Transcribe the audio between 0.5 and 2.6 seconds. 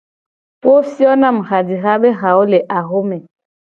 Wo fio na mu hajiha be hawo le